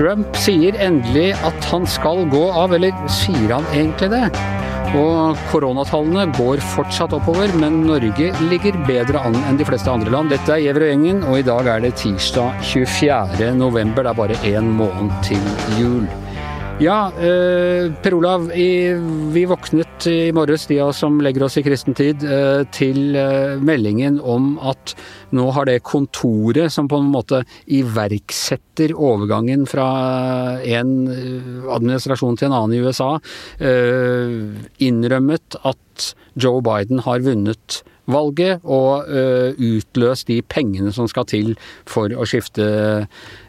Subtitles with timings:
[0.00, 4.28] Trump sier endelig at han skal gå av, eller sier han egentlig det?
[5.00, 10.28] Og koronatallene går fortsatt oppover, men Norge ligger bedre an enn de fleste andre land.
[10.36, 13.54] Dette er Gjever og og i dag er det tirsdag 24.
[13.56, 14.04] november.
[14.04, 15.40] Det er bare én måned til
[15.80, 16.04] jul.
[16.80, 18.46] Ja, eh, Per Olav.
[18.56, 18.94] I,
[19.32, 23.18] vi våknet i morges, de av oss som legger oss i kristen tid, eh, til
[23.20, 24.94] eh, meldingen om at
[25.36, 29.90] nå har det kontoret som på en måte iverksetter overgangen fra
[30.64, 33.12] en eh, administrasjon til en annen i USA,
[33.60, 34.40] eh,
[34.80, 41.54] innrømmet at Joe Biden har vunnet valget og uh, utløst de pengene som skal til
[41.88, 42.64] for å skifte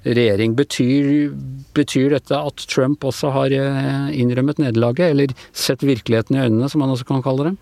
[0.06, 0.56] regjering.
[0.60, 1.32] Betyr,
[1.78, 6.80] betyr dette at Trump også har uh, innrømmet nederlaget, eller sett virkeligheten i øynene, som
[6.84, 7.58] man også kan kalle det?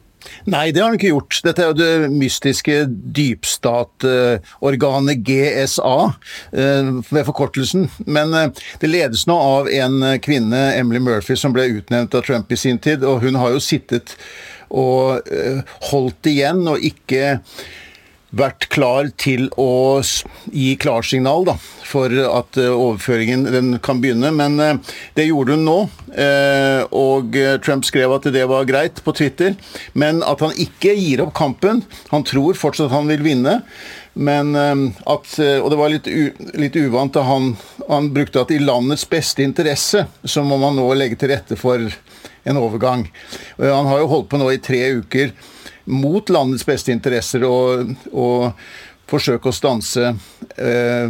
[0.52, 1.38] Nei, det har han ikke gjort.
[1.45, 2.75] Dette er jo det mystiske
[3.16, 6.11] dypstatorganet GSA,
[6.52, 7.88] ved forkortelsen.
[8.03, 8.36] Men
[8.81, 12.80] det ledes nå av en kvinne, Emily Murphy, som ble utnevnt av Trump i sin
[12.84, 14.08] tid, og hun har jo sittet
[14.70, 15.30] og
[15.92, 17.38] holdt igjen og ikke
[18.30, 20.02] vært klar til å
[20.53, 21.56] gi klarsignal da,
[21.89, 24.30] for at overføringen den kan begynne.
[24.36, 24.59] Men
[25.17, 25.78] det gjorde hun nå,
[26.94, 29.58] og Trump skrev at det var greit på Twitter.
[29.97, 31.81] Men at han ikke gir opp kampen.
[32.14, 33.64] Han tror fortsatt han vil vinne.
[34.20, 37.53] Men at, Og det var litt, u, litt uvant da han,
[37.88, 41.90] han brukte at i landets beste interesse så må man nå legge til rette for
[42.44, 43.08] en overgang.
[43.58, 45.34] Han har jo holdt på nå i tre uker
[45.90, 48.52] mot landets beste interesser og, og
[49.09, 50.12] forsøke å stanse
[50.58, 51.09] eh,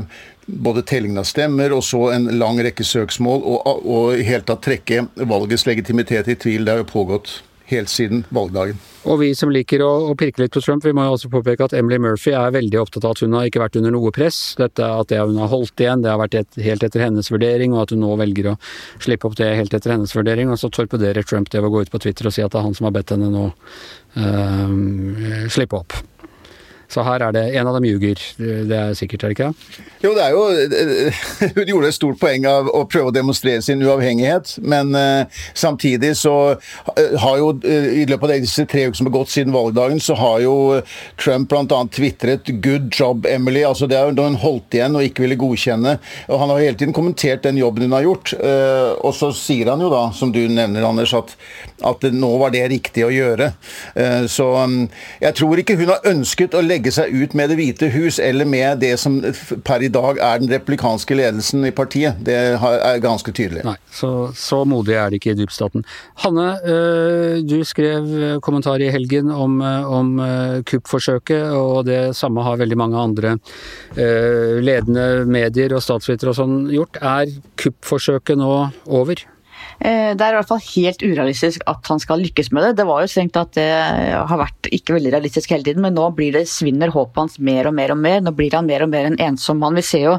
[0.50, 5.06] både tellingen av stemmer og så en lang rekke søksmål, og i hele tatt trekke
[5.30, 6.66] valgets legitimitet i tvil.
[6.66, 7.36] Det har jo pågått
[7.70, 8.80] helt siden valgdagen.
[9.10, 11.70] Og vi som liker å, å, pirke litt på Trump, vi må jo også påpeke
[11.70, 14.40] at Emily Murphy er veldig opptatt av at hun har ikke vært under noe press.
[14.60, 17.76] Dette At det hun har holdt igjen, det har vært et, helt etter hennes vurdering,
[17.76, 18.58] og at hun nå velger å
[19.00, 20.52] slippe opp det helt etter hennes vurdering.
[20.52, 22.62] Og så torpederer Trump det ved å gå ut på Twitter og si at det
[22.62, 23.50] er han som har bedt henne nå
[24.20, 26.02] øh, slippe opp.
[26.90, 29.78] Så her er det En av dem ljuger, det er sikkert, er det ikke?
[30.02, 30.44] Jo, det er jo
[31.58, 36.14] Hun gjorde et stort poeng av å prøve å demonstrere sin uavhengighet, men uh, samtidig
[36.18, 36.34] så
[36.96, 40.18] har jo uh, I løpet av disse tre uker som har gått siden valgdagen, så
[40.20, 40.56] har jo
[41.20, 41.82] Trump bl.a.
[41.94, 43.66] tvitret 'good job, Emily'.
[43.68, 45.98] altså Det er jo da hun holdt igjen og ikke ville godkjenne.
[46.28, 48.34] og Han har hele tiden kommentert den jobben hun har gjort.
[49.04, 51.36] Og så sier han jo da, som du nevner, Anders, at,
[51.86, 53.52] at nå var det riktig å gjøre.
[54.30, 54.82] så um,
[55.22, 58.20] jeg tror ikke hun har ønsket å legge legge seg ut med Det hvite hus
[58.24, 59.20] eller med det som
[59.68, 62.20] per i dag er den replikanske ledelsen i partiet.
[62.24, 63.66] Det er ganske tydelig.
[63.68, 65.84] Nei, så, så modig er det ikke i dypstaten.
[66.24, 70.14] Hanne, øh, du skrev kommentar i helgen om, øh, om
[70.70, 73.36] kuppforsøket, og det samme har veldig mange andre
[74.00, 77.00] ledende medier og statsvitere og sånn gjort.
[77.04, 78.54] Er kuppforsøket nå
[78.88, 79.26] over?
[79.80, 82.72] Eh, det er i hvert fall helt urealistisk at han skal lykkes med det.
[82.80, 86.10] Det var jo strengt at det har vært ikke veldig realistisk hele tiden, men nå
[86.18, 88.20] blir det, svinner håpet hans mer og mer og mer.
[88.26, 89.80] Nå blir han mer og mer en ensom mann.
[89.80, 90.16] Vi ser jo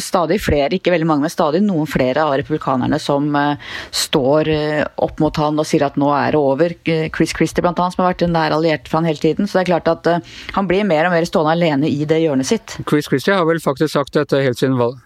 [0.00, 3.56] stadig flere, ikke veldig mange, men stadig noen flere av republikanerne som uh,
[3.94, 4.50] står
[5.02, 6.74] opp mot han og sier at nå er det over.
[7.14, 9.48] Chris Christie blant annet, som har vært en nær alliert for han hele tiden.
[9.48, 10.10] Så det er klart at
[10.56, 12.78] han blir mer og mer stående alene i det hjørnet sitt.
[12.88, 15.05] Chris Christie har vel faktisk sagt dette helt siden valg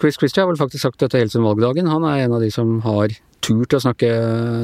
[0.00, 1.90] Chris Christie har vel faktisk sagt dette helt siden valgdagen.
[1.90, 4.10] Han er en av de som har turt å snakke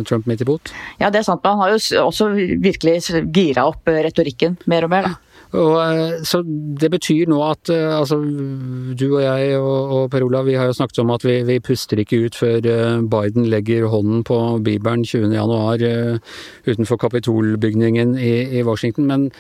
[0.07, 0.73] Trump midt i bot.
[1.01, 2.31] Ja, det er sant, men han har jo også
[2.63, 3.01] virkelig
[3.35, 5.11] gira opp retorikken mer og mer.
[5.11, 5.17] da.
[5.57, 10.25] Og, eh, så Det betyr nå at eh, altså, du og jeg og, og, Per
[10.27, 13.49] Olav vi har jo snakket om at vi, vi, puster ikke ut før eh, Biden
[13.49, 16.21] legger hånden på bibelen 20.1
[16.69, 19.07] utenfor Kapitolbygningen i, i Washington.
[19.07, 19.31] Men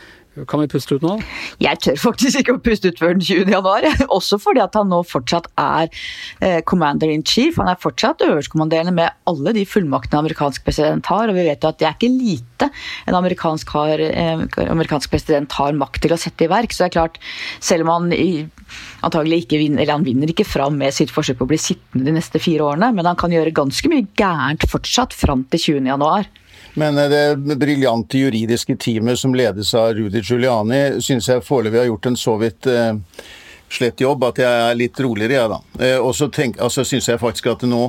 [0.46, 1.16] kan vi puste ut nå?
[1.62, 3.52] Jeg tør faktisk ikke å puste ut før den 20.
[3.54, 3.86] januar.
[4.16, 5.88] Også fordi at han nå fortsatt er
[6.44, 7.58] eh, commander in chief.
[7.60, 11.30] Han er fortsatt øverstkommanderende med alle de fullmaktene amerikansk president har.
[11.30, 12.70] Og vi vet jo at det er ikke lite
[13.08, 16.74] en amerikansk, har, eh, amerikansk president har makt til å sette i verk.
[16.74, 17.22] Så det er klart,
[17.64, 18.12] selv om han
[19.06, 22.08] antagelig ikke vinner, eller han vinner ikke fram med sitt forsøk på å bli sittende
[22.08, 25.90] de neste fire årene, men han kan gjøre ganske mye gærent fortsatt fram til 20.
[25.92, 26.28] januar.
[26.78, 31.90] Men eh, det briljante juridiske teamet som ledes av Rudy Giuliani, syns jeg foreløpig har
[31.90, 32.94] gjort en så vidt eh,
[33.72, 35.58] slett jobb at jeg er litt roligere, jeg, da.
[35.84, 37.82] Eh, og så altså, syns jeg faktisk at det nå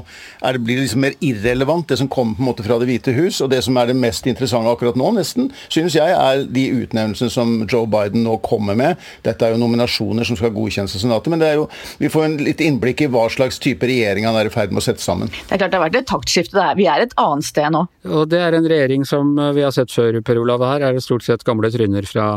[0.43, 3.13] er, det blir liksom mer irrelevant, det som kommer på en måte fra Det hvite
[3.15, 3.41] hus.
[3.41, 7.33] Og det som er det mest interessante akkurat nå, nesten, synes jeg er de utnevnelsene
[7.33, 8.99] som Joe Biden nå kommer med.
[9.25, 11.67] Dette er jo nominasjoner som skal godkjennes av Senatet, men det er jo,
[12.01, 14.83] vi får en litt innblikk i hva slags type regjering han er i ferd med
[14.83, 15.31] å sette sammen.
[15.31, 16.67] Det er klart det har vært et taktskifte.
[16.79, 17.85] Vi er et annet sted nå.
[18.09, 20.63] Og det er en regjering som vi har sett før, Per Olav.
[20.65, 22.27] Her er det stort sett gamle tryner fra,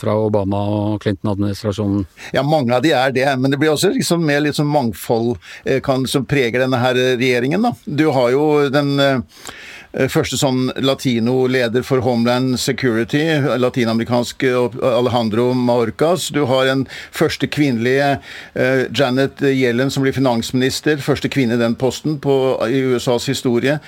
[0.00, 2.06] fra Obama og Clinton-administrasjonen.
[2.36, 5.80] Ja, mange av de er det, men det blir også liksom mer sånn mangfold eh,
[5.84, 7.64] kan, som preger denne her regjeringen.
[7.64, 7.74] da.
[7.84, 13.22] Du har jo den eh, første sånn latino-leder for Homeland Security,
[13.62, 16.28] latinamerikansk Alejandro Maorcas.
[16.34, 16.82] Du har en
[17.14, 18.16] første kvinnelige
[18.90, 20.98] Janet Yellen som blir finansminister.
[20.98, 22.34] Første kvinne i den posten på,
[22.66, 23.78] i USAs historie.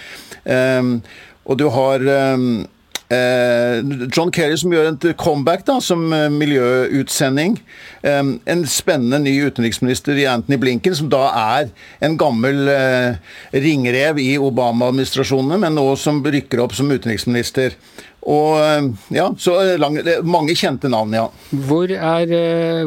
[0.47, 1.00] Um,
[1.47, 2.75] og du har um, Eh,
[3.08, 7.61] John Kerry som gjør et comeback da, som eh, miljøutsending.
[8.06, 11.70] En spennende ny utenriksminister i Anthony Blinken, som da er
[12.05, 17.79] en gammel eh, ringrev i Obama-administrasjonene, men nå som rykker opp som utenriksminister.
[18.26, 21.29] Og ja, så lang, Mange kjente navn, ja.
[21.69, 22.32] Hvor er,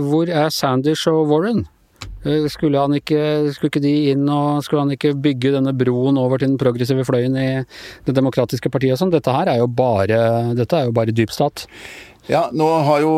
[0.04, 1.64] hvor er Sanders og Warren?
[2.26, 3.24] Eh, skulle, ikke,
[3.56, 4.28] skulle ikke inn
[4.66, 7.50] skulle han ikke bygge denne broen over til den progressive fløyen i
[8.06, 9.14] Det demokratiske partiet og sånn?
[9.14, 11.68] Dette her er jo bare, dette er jo bare dypstat.
[12.30, 13.14] Ja, nå har jo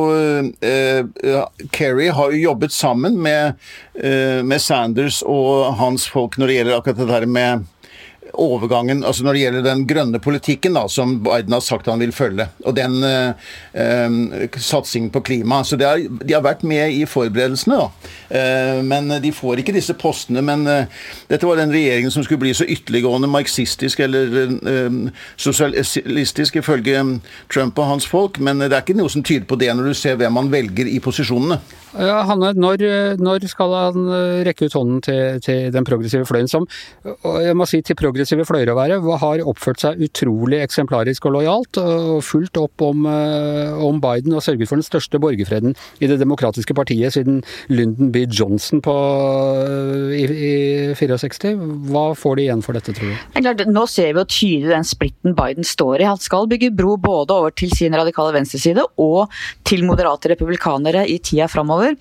[0.63, 1.41] eh,
[1.75, 3.57] Kerry har jo jobbet sammen med,
[3.99, 7.65] eh, med Sanders og hans folk når det gjelder akkurat det der med
[8.39, 12.13] overgangen altså Når det gjelder den grønne politikken da, som Biden har sagt han vil
[12.15, 13.33] følge, og den eh,
[13.73, 18.11] eh, satsingen på klima så er, De har vært med i forberedelsene, da.
[18.29, 20.43] Eh, men de får ikke disse postene.
[20.45, 24.97] Men eh, dette var den regjeringen som skulle bli så ytterliggående marxistisk eller eh,
[25.35, 27.03] sosialistisk, ifølge
[27.51, 28.39] Trump og hans folk.
[28.39, 30.89] Men det er ikke noe som tyder på det når du ser hvem han velger
[30.89, 31.59] i posisjonene.
[31.91, 32.85] Ja, Hanne, når,
[33.19, 36.67] når, skal han eh, rekke ut hånden til, til, den progressive fløyen, som
[37.03, 42.21] jeg må si til progressive å være, har oppført seg utrolig eksemplarisk og lojalt, og
[42.23, 46.73] fulgt opp om, eh, om, Biden og sørget for den største borgerfreden i Det demokratiske
[46.73, 48.25] partiet siden Lyndon B.
[48.25, 48.95] Johnson på,
[49.61, 50.25] eh, i,
[50.91, 51.55] i 64.
[51.91, 53.15] Hva får de igjen for dette, tror du?
[53.15, 56.09] Det er klart, nå ser vi jo tydelig den splitten Biden står i.
[56.09, 59.31] Han skal bygge bro både over til sin radikale venstreside og
[59.67, 61.97] til moderate republikanere i tida framover.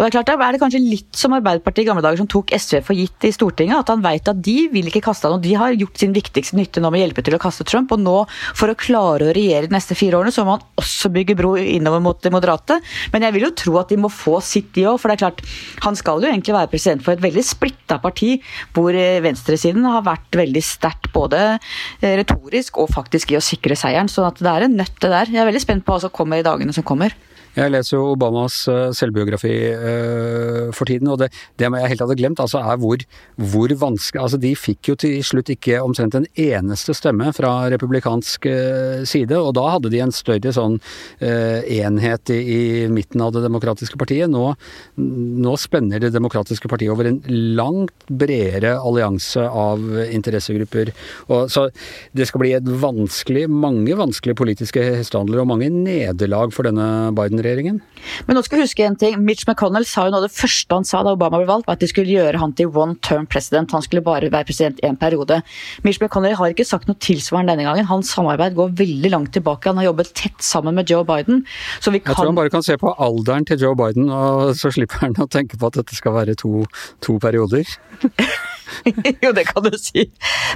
[0.00, 2.28] Og det er klart, Da er det kanskje litt som Arbeiderpartiet i gamle dager som
[2.30, 3.82] tok SV for gitt i Stortinget.
[3.82, 6.58] At han vet at de vil ikke kaste han, og de har gjort sin viktigste
[6.58, 7.92] nytte nå med å hjelpe til å kaste Trump.
[7.94, 8.16] Og nå,
[8.58, 11.54] for å klare å regjere de neste fire årene, så må han også bygge bro
[11.60, 12.80] innover mot de moderate.
[13.14, 15.00] Men jeg vil jo tro at de må få sitt, de òg.
[15.00, 15.44] For det er klart,
[15.86, 18.36] han skal jo egentlig være president for et veldig splitta parti,
[18.76, 23.78] hvor eh, venstresiden har vært veldig sterkt både eh, retorisk og faktisk i å sikre
[23.78, 24.10] seieren.
[24.10, 25.34] Så det er en nøtt, det der.
[25.34, 27.14] Jeg er veldig spent på hva som kommer i dagene som kommer.
[27.56, 32.16] Jeg leser jo Obamas eh, selvbiografi uh, for tiden, og det, det jeg helt hadde
[32.20, 33.02] glemt, altså er hvor,
[33.34, 38.46] hvor vanskelig Altså, de fikk jo til slutt ikke omtrent en eneste stemme fra republikansk
[38.46, 42.60] uh, side, og da hadde de en større sånn uh, enhet i, i,
[42.92, 44.30] midten av det demokratiske partiet.
[44.30, 44.52] Nå,
[45.00, 47.18] nå spenner det demokratiske partiet over en
[47.58, 50.92] langt bredere allianse av interessegrupper.
[51.30, 51.66] Og, så
[52.14, 57.39] det skal bli et vanskelig, mange vanskelige politiske hestehandler og mange nederlag for denne Biden
[57.40, 57.80] Biden-regjeringen.
[58.26, 59.16] Men nå skal jeg huske en ting.
[59.24, 61.78] Mitch McConnell sa jo noe av det første han sa da Obama ble valgt, var
[61.78, 63.72] at de skulle gjøre han til one term president.
[63.76, 65.40] Han skulle bare være president en periode.
[65.86, 67.88] Mitch McConnell har ikke sagt noe tilsvarende denne gangen.
[67.90, 69.70] Hans samarbeid går veldig langt tilbake.
[69.70, 71.44] Han har jobbet tett sammen med Joe Biden.
[71.80, 72.12] Så vi kan...
[72.12, 75.18] Jeg tror han bare kan se på alderen til Joe Biden, og så slipper han
[75.20, 76.64] å tenke på at dette skal være to,
[77.04, 77.68] to perioder.
[79.24, 80.06] jo, det kan du si.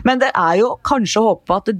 [0.06, 1.70] Men det er jo kanskje å håpe at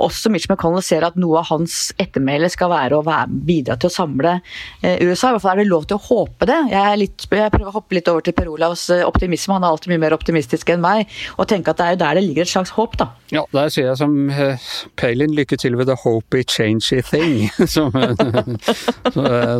[0.00, 3.90] også Mitch McConnell ser at noe av hans ettermæle skal være å være, bidra til
[3.90, 4.36] å samle
[4.82, 5.30] eh, USA.
[5.30, 6.58] I hvert fall er det lov til å håpe det.
[6.72, 9.56] Jeg, litt, jeg prøver å hoppe litt over til Per Olavs eh, optimisme.
[9.56, 11.12] Han er alltid mye mer optimistisk enn meg.
[11.36, 13.10] Og tenke at det er jo der det ligger et slags håp, da.
[13.34, 17.48] Ja, der sier jeg som uh, Palin, lykke til with the hope changey thing.
[17.74, 17.90] som,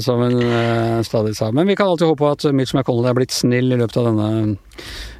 [0.04, 1.50] som en uh, stadig sa.
[1.54, 4.26] Men vi kan alltid håpe at Mitch McConnell er blitt snill i løpet av denne
[4.36, 4.54] Eh,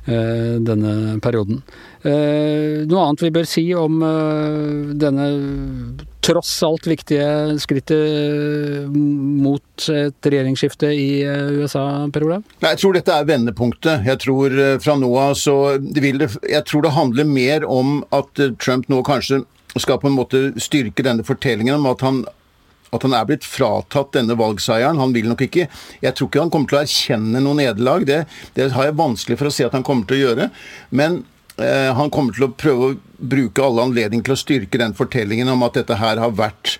[0.06, 1.62] denne perioden.
[2.06, 5.24] Eh, noe annet vi bør si om eh, denne
[6.26, 11.08] tross alt viktige skrittet mot et regjeringsskifte i
[11.58, 12.46] USA, Per Olav?
[12.62, 14.06] Jeg tror dette er vendepunktet.
[14.06, 18.42] Jeg tror fra nå av så vil det Jeg tror det handler mer om at
[18.62, 19.44] Trump nå kanskje
[19.76, 22.24] skal på en måte styrke denne fortellingen om at han
[22.94, 25.00] at han er blitt fratatt denne valgseieren.
[25.02, 25.66] Han vil nok ikke
[26.02, 28.06] Jeg tror ikke han kommer til å erkjenne noe nederlag.
[28.06, 28.20] Det,
[28.54, 30.50] det, har jeg vanskelig for å se at han kommer til å gjøre.
[30.90, 31.22] Men
[31.58, 35.50] eh, han kommer til å prøve å bruke alle anledninger til å styrke den fortellingen
[35.52, 36.78] om at dette her har vært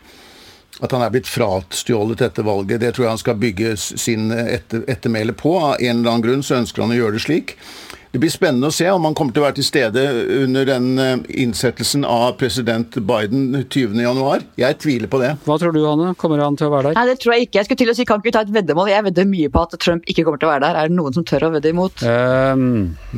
[0.85, 2.83] at han er blitt frastjålet dette valget.
[2.83, 5.55] Det tror jeg han skal bygge sin etter, ettermæle på.
[5.57, 7.57] Av en eller annen grunn så ønsker han å gjøre det slik.
[8.13, 10.03] Det blir spennende å se om han kommer til å være til stede
[10.45, 14.47] under den eh, innsettelsen av president Biden 20.1.
[14.61, 15.33] Jeg tviler på det.
[15.45, 16.13] Hva tror du, Hanne?
[16.19, 16.99] Kommer han til å være der?
[17.01, 17.59] Nei, det tror jeg ikke.
[17.61, 18.91] Jeg skulle til å si, kan ikke vi ta et veddemål?
[18.93, 20.79] Jeg vedder mye på at Trump ikke kommer til å være der.
[20.85, 22.05] Er det noen som tør å vedde imot?
[22.07, 22.65] Um,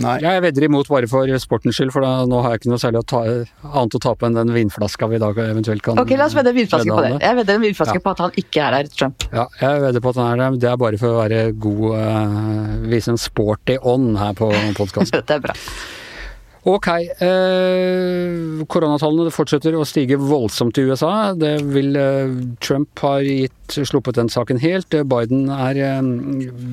[0.03, 0.17] Nei.
[0.25, 3.03] jeg vedder imot bare for sportens skyld, for da, nå har jeg ikke noe særlig
[3.05, 3.23] å ta,
[3.69, 6.53] annet å tape enn den vinflaska vi i dag eventuelt kan Ok, la oss vedde
[6.55, 7.13] en vinflaske på det.
[7.23, 8.05] Jeg vedder en vinflaske Ja.
[8.05, 9.29] på at han ikke er der, Trump.
[9.35, 10.59] Ja, jeg vedder på at han er der.
[10.65, 14.49] Det er bare for å være god uh, Vise en sporty ånd her på
[14.89, 15.25] podkasten.
[15.29, 15.57] det er bra.
[16.69, 16.89] Ok.
[17.23, 21.33] Eh, koronatallene fortsetter å stige voldsomt i USA.
[21.39, 23.55] Det vil eh, Trump har gitt,
[23.89, 24.93] sluppet den saken helt.
[24.93, 26.03] Eh, Biden er, eh,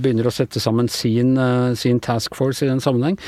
[0.02, 3.20] begynner å sette sammen sin, eh, sin task force i den sammenheng.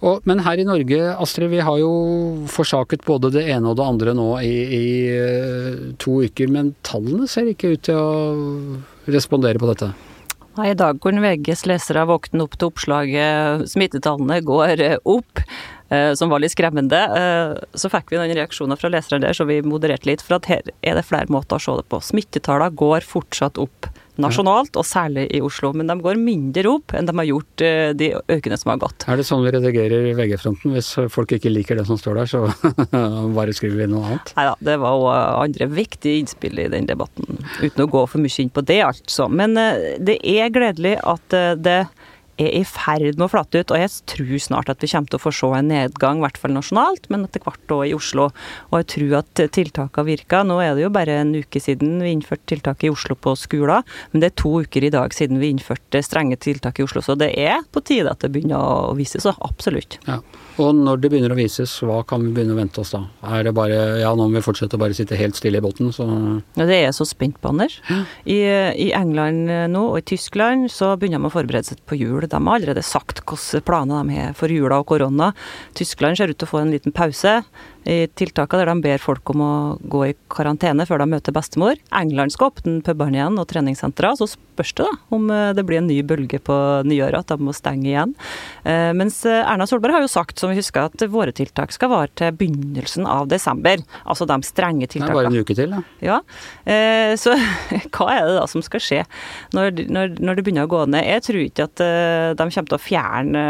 [0.00, 1.92] Og, men her i Norge, Astrid, vi har jo
[2.50, 6.50] forsaket både det ene og det andre nå i, i eh, to uker.
[6.50, 9.92] Men tallene ser ikke ut til å respondere på dette.
[10.56, 15.42] Nei, I dag kunne VGs lesere våkne opp til oppslaget 'Smittetallene går eh, opp',
[16.18, 16.98] som var litt skremmende.
[17.16, 20.22] Eh, Så fikk vi noen reaksjoner fra leserne der, så vi modererte litt.
[20.24, 22.00] For at her er det flere måter å se det på.
[22.02, 25.74] Smittetallene går fortsatt opp nasjonalt, og særlig i Oslo.
[25.76, 29.04] Men de går mindre opp enn de har gjort eh, de økene som har gått.
[29.12, 30.72] Er det sånn vi redigerer VG-fronten?
[30.72, 32.40] Hvis folk ikke liker det som står der, så
[33.36, 34.32] bare skriver vi noe annet?
[34.38, 35.12] Nei da, det var òg
[35.44, 39.28] andre viktige innspill i den debatten, uten å gå for mye inn på det, altså.
[39.28, 41.78] Men eh, det er gledelig at eh, det
[42.38, 45.20] er i ferd med å flate ut, og jeg tror snart at vi kommer til
[45.20, 48.28] å få se en nedgang, i hvert fall nasjonalt, men etter hvert òg i Oslo.
[48.70, 50.46] Og jeg tror at tiltakene virker.
[50.46, 53.86] Nå er det jo bare en uke siden vi innførte tiltak i Oslo på skoler,
[54.12, 57.16] men det er to uker i dag siden vi innførte strenge tiltak i Oslo, så
[57.18, 59.98] det er på tide at det begynner å vises, så absolutt.
[60.08, 60.20] Ja.
[60.62, 63.02] Og når det begynner å vises, hva kan vi begynne å vente oss da?
[63.36, 65.90] Er det bare ja, nå må vi fortsette å bare sitte helt stille i båten,
[65.92, 66.06] så
[66.56, 67.76] Ja, det er jeg så spent på, Anders.
[68.24, 68.38] I,
[68.86, 72.25] I England nå, og i Tyskland, så begynner de å forberede seg på jul.
[72.30, 75.32] De har allerede sagt hvilke planer de har for jula og korona.
[75.76, 77.40] Tyskland ser ut til å få en liten pause
[77.86, 79.52] i tiltakene der de ber folk om å
[79.86, 81.78] gå i karantene før de møter bestemor.
[81.94, 85.78] England skal åpne pubene igjen og treningssentre, så spørs det da om eh, det blir
[85.78, 86.56] en ny bølge på
[86.88, 88.16] nyåret, at de må stenge igjen.
[88.66, 91.92] Eh, Mens eh, Erna Solberg har jo sagt, som vi husker, at våre tiltak skal
[91.92, 93.82] vare til begynnelsen av desember.
[94.04, 95.06] Altså de strenge tiltakene.
[95.06, 95.82] det er bare en uke til, da.
[96.02, 96.20] Ja,
[97.20, 97.34] så
[97.94, 99.02] hva er det da som skal skje
[99.54, 101.06] når, når, når det begynner å gå ned?
[101.06, 101.82] Jeg tror ikke at
[102.38, 103.44] de kommer til å fjerne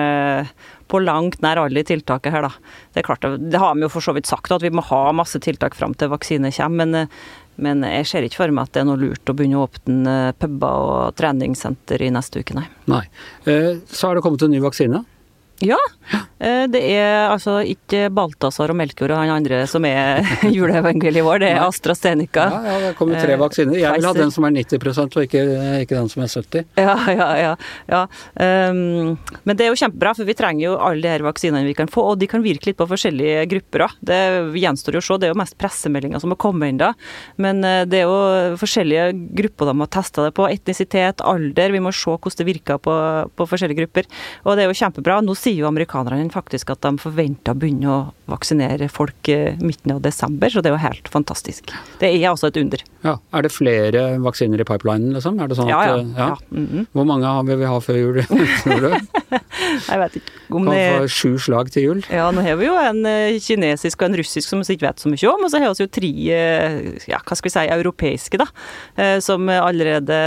[0.88, 2.52] på langt nær alle tiltakene her, da.
[2.94, 5.12] Det er klart, det- har vi jo for så vidt sagt, at vi må ha
[5.12, 7.06] masse tiltak fram til vaksine kommer, men, eh,
[7.58, 10.34] men jeg ser ikke for meg at det er noe lurt å begynne å åpne
[10.38, 10.68] puber
[11.08, 12.66] og treningssenter i neste uke, nei.
[12.86, 13.04] Nei.
[13.46, 15.04] Eh, Så har det kommet en ny vaksine.
[15.64, 15.78] Ja,
[16.38, 20.20] eh, det er altså ikke Balthazar og Melkjord og han andre som er
[20.56, 22.44] juleevangeliet vår, det er AstraZeneca.
[22.52, 23.76] Ja, ja, det kommer tre Eh, vaksiner.
[23.78, 25.42] Jeg vil ha den som er 90% og ikke,
[25.84, 27.54] ikke den som er 70 Ja, ja, ja.
[27.88, 28.02] ja.
[28.36, 31.76] Um, men det er jo kjempebra, for vi trenger jo alle de her vaksinene vi
[31.76, 33.96] kan få, og de kan virke litt på forskjellige grupper òg.
[34.12, 34.20] Det
[34.60, 36.92] gjenstår jo å se, det er jo mest pressemeldinger som har kommet inn da.
[37.40, 39.08] Men eh, det er jo forskjellige
[39.40, 40.48] grupper de har testa det på.
[40.52, 41.74] Etnisitet, alder.
[41.74, 42.94] Vi må se hvordan det virker på,
[43.36, 44.08] på forskjellige grupper.
[44.44, 45.20] Og det er jo kjempebra.
[45.24, 47.98] Nå sier jo amerikanerne faktisk at de forventer å begynne å
[48.30, 51.70] vaksinere folk eh, midten av desember, så det er jo helt fantastisk.
[52.00, 52.82] Det er altså et under.
[53.06, 53.16] Ja.
[53.36, 55.38] Er det flere vaksiner i pipelinen, liksom?
[55.40, 56.02] Er det sånn Ja, at ja.
[56.18, 56.38] ja.
[56.50, 56.86] Mm -hmm.
[56.92, 58.22] Hvor mange vil vi ha før jul,
[58.64, 59.15] tror du?
[59.90, 62.02] Jeg vet ikke om Kan det få sju slag til jul?
[62.12, 65.02] Ja, nå har vi jo en eh, kinesisk og en russisk som vi ikke vet
[65.02, 66.76] så mye om, og så har vi jo tre eh,
[67.10, 68.48] ja, hva skal vi si, europeiske, da,
[69.02, 70.18] eh, som allerede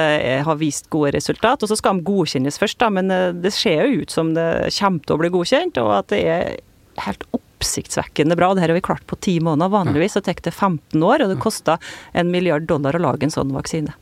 [0.46, 1.64] har vist gode resultat.
[1.64, 5.06] Og så skal de godkjennes først, da, men det ser jo ut som det kommer
[5.06, 6.50] til å bli godkjent, og at det er
[7.06, 8.52] helt oppsiktsvekkende bra.
[8.54, 9.72] Det her har vi klart på ti måneder.
[9.74, 11.80] Vanligvis så tar det 15 år, og det koster
[12.18, 13.96] en milliard dollar å lage en sånn vaksine.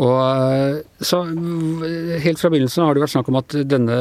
[0.00, 1.84] Og eh, så mm,
[2.24, 3.98] Helt fra begynnelsen har det vært snakk om at denne,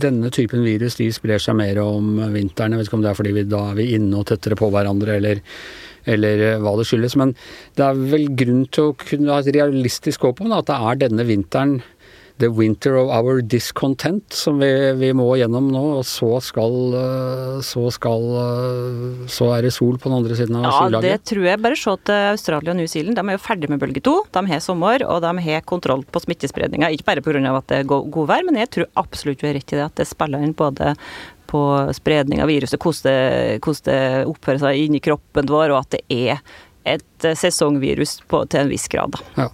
[0.00, 2.74] denne typen virus de sprer seg mer om vinteren.
[2.74, 4.70] Jeg vet ikke om det er fordi vi da er vi inne og tettere på
[4.72, 5.42] hverandre, eller,
[6.08, 7.18] eller eh, hva det skyldes.
[7.20, 7.34] Men
[7.78, 11.02] det er vel grunn til å kunne ha et realistisk håp om at det er
[11.04, 11.80] denne vinteren
[12.40, 17.58] The winter of our discontent som vi, vi må gjennom nå, og så skal, eh,
[17.66, 21.44] så skal eh, Så er det sol på den andre siden av Ja, det tror
[21.50, 21.60] jeg.
[21.60, 23.18] Bare se til Australia og New Zealand.
[23.20, 24.16] De er jo ferdig med bølge to.
[24.32, 26.88] De har sommer, og de har kontroll på smittespredninga.
[26.96, 27.44] Ikke bare pga.
[27.56, 29.84] at det er go- godvær, men jeg tror absolutt du har rett i det.
[29.90, 30.94] At det spiller inn både
[31.50, 31.60] på
[31.96, 36.02] spredning av viruset, hvordan det, hvordan det oppfører seg inni kroppen vår, og at det
[36.08, 36.38] er
[36.88, 39.12] et eh, sesongvirus på, til en viss grad.
[39.18, 39.44] Da.
[39.44, 39.48] Ja.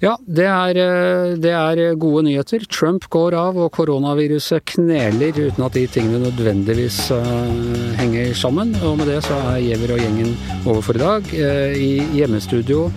[0.00, 2.62] Ja, det er, eh, det er gode nyheter.
[2.72, 8.72] Trump går av, og koronaviruset kneler uten at de tingene nødvendigvis uh, henger sammen.
[8.80, 10.32] Og med det så er Giæver og gjengen
[10.64, 11.34] over for i dag.
[11.36, 12.88] Uh, I hjemmestudio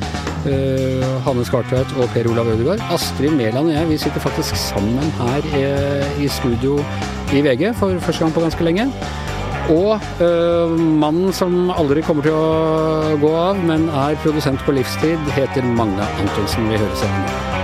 [0.44, 2.82] Uh, Hanne Skartveit og Per Olav Ødegaard.
[2.92, 5.46] Astrid Mæland og jeg vi sitter faktisk sammen her
[6.20, 6.82] i, studio
[7.32, 8.92] i VG for første gang på ganske lenge.
[9.72, 15.20] Og uh, mannen som aldri kommer til å gå av, men er produsent på livstid,
[15.38, 16.68] heter Magne Antonsen.
[16.72, 17.63] Vi høres igjen.